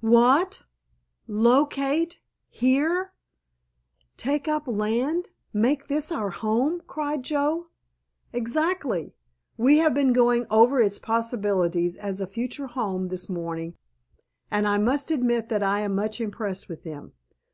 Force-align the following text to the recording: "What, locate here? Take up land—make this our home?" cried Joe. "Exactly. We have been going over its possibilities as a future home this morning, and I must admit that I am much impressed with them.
"What, 0.00 0.64
locate 1.28 2.18
here? 2.48 3.12
Take 4.16 4.48
up 4.48 4.66
land—make 4.66 5.88
this 5.88 6.10
our 6.10 6.30
home?" 6.30 6.80
cried 6.86 7.22
Joe. 7.22 7.66
"Exactly. 8.32 9.12
We 9.58 9.76
have 9.80 9.92
been 9.92 10.14
going 10.14 10.46
over 10.50 10.80
its 10.80 10.98
possibilities 10.98 11.98
as 11.98 12.22
a 12.22 12.26
future 12.26 12.68
home 12.68 13.08
this 13.08 13.28
morning, 13.28 13.76
and 14.50 14.66
I 14.66 14.78
must 14.78 15.10
admit 15.10 15.50
that 15.50 15.62
I 15.62 15.80
am 15.82 15.94
much 15.94 16.22
impressed 16.22 16.70
with 16.70 16.84
them. 16.84 17.12